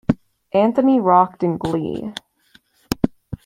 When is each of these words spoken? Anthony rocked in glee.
Anthony 0.55 0.99
rocked 0.99 1.43
in 1.43 1.59
glee. 1.59 2.15